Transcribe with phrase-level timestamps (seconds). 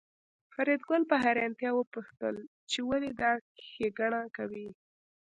[0.53, 2.35] فریدګل په حیرانتیا وپوښتل
[2.69, 3.31] چې ولې دا
[3.67, 4.67] ښېګڼه کوې